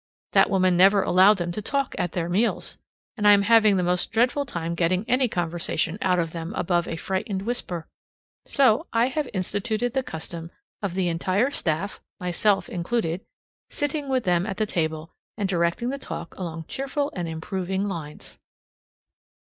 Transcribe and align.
That 0.31 0.49
woman 0.49 0.75
never 0.75 1.03
allowed 1.03 1.35
them 1.37 1.51
to 1.51 1.61
talk 1.61 1.93
at 1.95 2.13
their 2.13 2.27
meals, 2.27 2.79
and 3.15 3.27
I 3.27 3.33
am 3.33 3.43
having 3.43 3.77
the 3.77 3.83
most 3.83 4.11
dreadful 4.11 4.45
time 4.45 4.73
getting 4.73 5.05
any 5.07 5.27
conversation 5.27 5.99
out 6.01 6.17
of 6.17 6.31
them 6.31 6.55
above 6.55 6.87
a 6.87 6.95
frightened 6.95 7.43
whisper. 7.43 7.85
So 8.47 8.87
I 8.91 9.09
have 9.09 9.29
instituted 9.31 9.93
the 9.93 10.01
custom 10.01 10.49
of 10.81 10.95
the 10.95 11.07
entire 11.07 11.51
staff, 11.51 12.01
myself 12.19 12.67
included, 12.67 13.21
sitting 13.69 14.09
with 14.09 14.23
them 14.23 14.47
at 14.47 14.57
the 14.57 14.65
table, 14.65 15.13
and 15.37 15.47
directing 15.47 15.89
the 15.89 15.99
talk 15.99 16.33
along 16.35 16.65
cheerful 16.67 17.11
and 17.15 17.27
improving 17.27 17.87
lines. 17.87 18.39